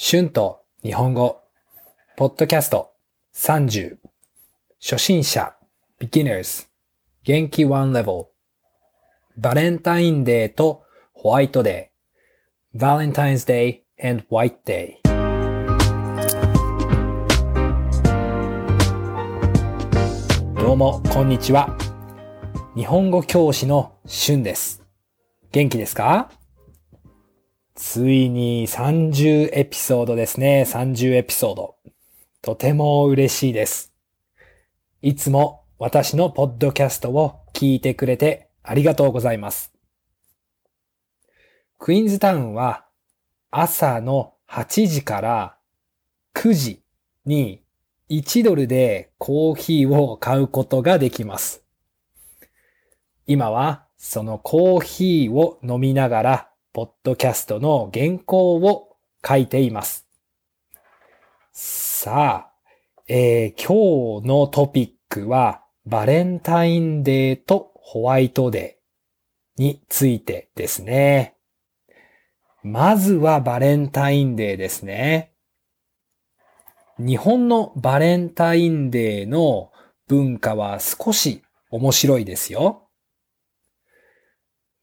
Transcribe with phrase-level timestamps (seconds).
[0.00, 1.40] 春と日本語、
[2.16, 2.92] ポッドキャスト。
[3.34, 3.96] 30、
[4.80, 5.56] 初心者、
[5.98, 6.68] beginners、
[7.24, 8.26] 元気 one level、
[9.36, 14.98] バレンタインデーとホワイトデー、Valentine's Day and White Day。
[20.60, 21.76] どうも、こんにちは。
[22.76, 24.80] 日本語教師の春です。
[25.50, 26.30] 元気ですか？
[27.80, 30.64] ついに30エピソードですね。
[30.66, 31.76] 30エピソード。
[32.42, 33.94] とても嬉しいです。
[35.00, 39.72] いつも私のポッドキャストを聞いてくれてありがとうございます。
[41.78, 42.84] クイーンズタウンは
[43.52, 45.56] 朝の8時から
[46.34, 46.82] 9時
[47.26, 47.62] に
[48.10, 51.62] 1ドルでコーヒーを買うことができます。
[53.28, 58.96] 今はそのコーヒーを飲みながらポッドキャストの原稿を
[59.26, 60.06] 書いています。
[61.52, 62.52] さあ、
[63.08, 71.36] えー今日のトピックはバレンタインデーとホワイトデーについてですね。
[72.62, 75.32] まずはバレンタインデーですね。
[76.98, 79.72] 日本のバレンタインデーの
[80.06, 82.88] 文化は少し面白いですよ。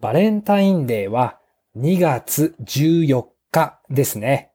[0.00, 1.40] バレンタインデーは
[1.74, 4.52] 2月14日ですね。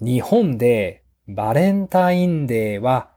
[0.00, 3.10] 日本でバレンタインデーは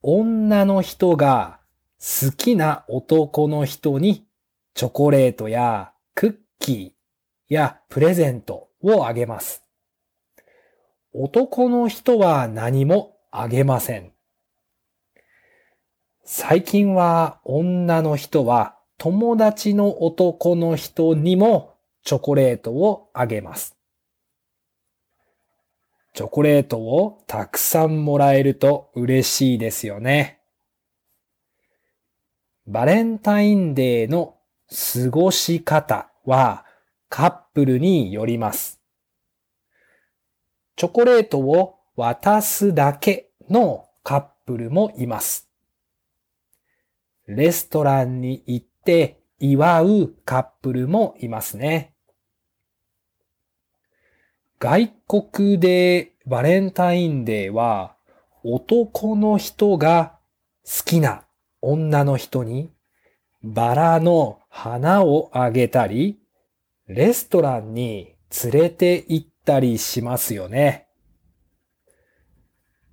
[0.00, 1.60] 女の人が
[2.00, 4.26] 好きな男の人に
[4.72, 9.62] チョコレートやクッキーやプレゼントをあげます。
[11.12, 14.12] 男の人は何もあげません。
[16.24, 23.76] 最近は女の人は友達の男の人にもチョコレートをあげます。
[26.14, 30.38] チョコレートをたくさんもらえると嬉しいですよね。
[32.68, 34.36] バレンタインデーの
[34.70, 36.64] 過ごし方は
[37.08, 38.80] カップルによります。
[40.76, 45.48] チョコレートを渡すだけのカップルもいます。
[47.26, 51.94] レストランに行っって祝うカップルもいますね。
[54.58, 57.96] 外国でバレンタインデーは
[58.42, 60.18] 男の人が
[60.64, 61.24] 好きな
[61.60, 62.72] 女の人に
[63.44, 66.18] バラの花をあげたり、
[66.88, 70.88] レストランに連れて行ったりしますよね。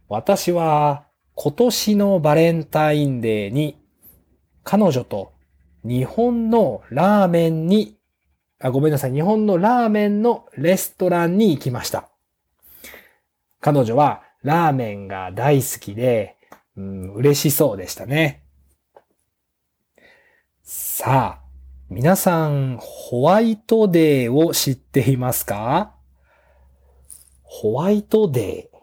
[0.07, 3.79] 私は今年のバレンタインデーに
[4.63, 5.33] 彼女と
[5.83, 7.97] 日本のラーメンに、
[8.59, 12.09] あ、ごめんなさい、日本のラーメンのレストランに行きました。
[13.61, 16.37] 彼女はラーメンが大好きで、
[16.75, 18.43] うん、嬉しそうでしたね。
[20.63, 21.45] さあ、
[21.89, 25.95] 皆さん、ホワイトデーを知っていますか？
[27.41, 28.77] ホワイトデー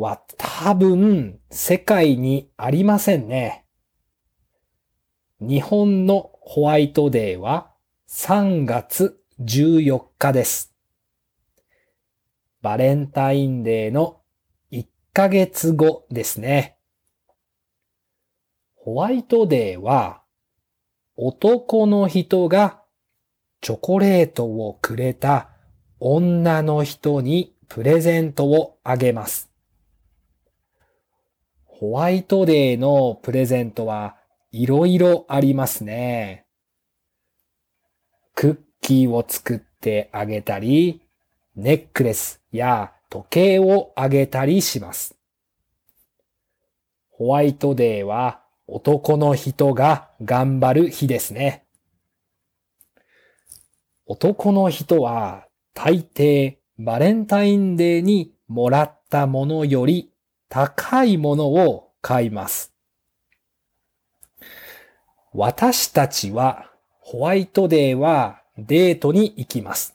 [0.00, 3.65] は多分世界にありませんね。
[5.38, 7.70] 日本のホワイトデーは
[8.08, 10.72] 3月14日です。
[12.62, 14.22] バレンタインデーの
[14.72, 16.78] 1ヶ月後ですね。
[18.76, 20.22] ホワイトデーは
[21.16, 22.80] 男の人が
[23.60, 25.50] チョコレートをくれた
[26.00, 29.50] 女の人にプレゼントをあげます。
[31.66, 34.16] ホワイトデーのプレゼントは
[34.52, 36.46] いろいろありますね。
[38.34, 41.02] クッキーを作ってあげたり、
[41.54, 45.16] ネックレスや時計をあげたりします。
[47.10, 51.64] ホワイトデーは男の人が頑張る日ですね。
[54.04, 60.12] 男の人は大抵バレンタインデーにもらったものより
[60.48, 62.75] 高いものを買います。
[65.38, 69.94] 私たちはホワイトデーはデートに行きます。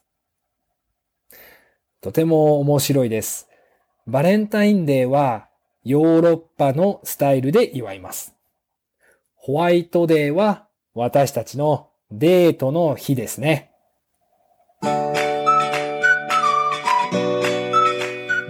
[1.99, 3.49] とても面白いです。
[4.05, 5.47] バレンタインデーは
[5.83, 8.35] ヨーロッパのスタイルで祝います。
[9.33, 13.71] ホワイトデーは私たちのデートの日ですね。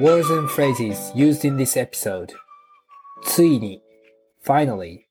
[0.02, 2.28] Words and phrases used in this episode
[3.24, 3.82] ついに
[4.44, 5.02] finally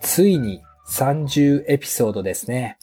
[0.00, 2.78] ついに30エピソードですね。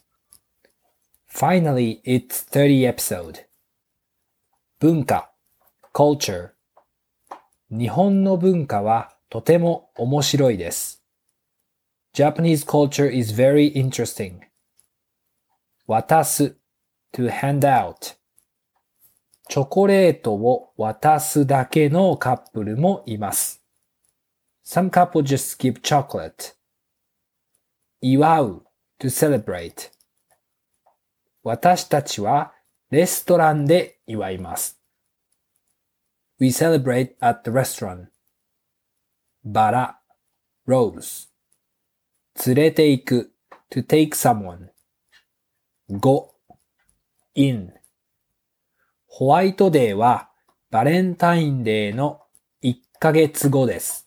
[1.31, 3.45] Finally, it's 30 episode.
[4.79, 5.31] 文化
[5.93, 6.51] culture
[7.71, 11.03] 日本の文化はとても面白いです。
[12.13, 14.39] Japanese culture is very interesting.
[15.87, 16.55] 渡す
[17.13, 18.15] to hand out
[19.47, 23.63] チョコレートを渡すだけのカップルもいます。
[24.65, 26.54] Some couple just give chocolate.
[28.07, 28.63] 祝う
[28.99, 29.89] to celebrate.
[31.41, 32.53] 私たちは
[32.91, 34.79] レストランで祝います。
[36.39, 38.09] We celebrate at the restaurant.
[39.43, 39.99] バラ
[40.67, 41.29] rose.
[42.45, 43.31] 連れて行く
[43.71, 44.67] to take someone.
[45.89, 46.27] 5
[47.33, 47.73] in
[49.07, 50.29] ホワイトデーは
[50.69, 52.21] バレンタインデーの
[52.61, 54.04] 1ヶ月後です。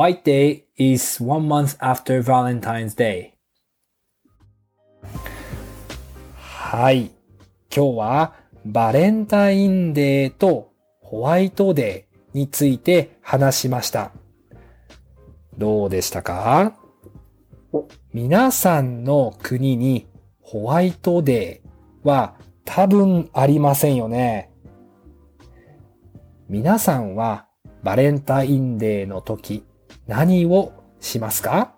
[0.00, 3.32] White Day is one month after Valentine's Day.
[6.38, 7.10] はい。
[7.70, 14.12] 今日はバレンタインデーとホワイトデーについて話しました。
[15.58, 16.72] どうでしたか？
[18.14, 20.06] 皆さんの国に
[20.40, 24.50] ホワイトデーは多分ありませんよね。
[26.48, 27.48] 皆さんは
[27.82, 29.66] バレンタインデーの時
[30.06, 31.74] 何をしますか？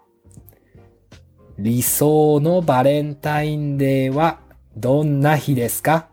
[1.59, 4.41] 理想のバレンタインデーは
[4.77, 6.09] どんな日ですか？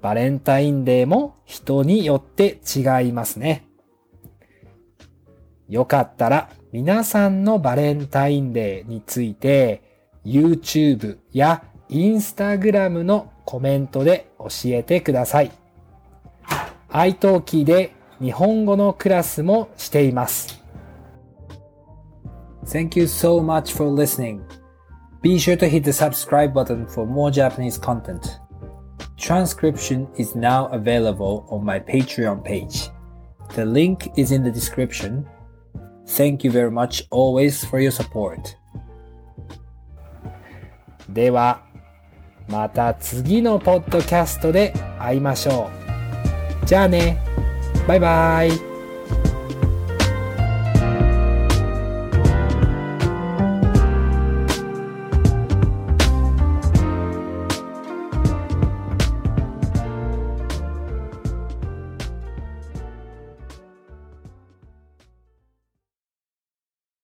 [0.00, 3.66] バレンタインデーも人によって違いますね。
[5.68, 9.82] よかったら皆さんのバレンタインデーについて
[10.24, 15.50] YouTube や Instagram のコメントで教えてください。
[16.88, 20.61] i t a l で日本語のクラスもしています。
[22.65, 24.41] Thank you so much for listening.
[25.21, 28.39] Be sure to hit the subscribe button for more Japanese content.
[29.17, 32.89] Transcription is now available on my Patreon page.
[33.55, 35.25] The link is in the description.
[36.07, 38.57] Thank you very much always for your support.
[41.09, 41.63] では、
[42.47, 45.69] また次のポッドキャストで会いましょ
[46.63, 46.65] う。
[46.65, 47.28] じゃあね。
[47.90, 48.69] バイバイ。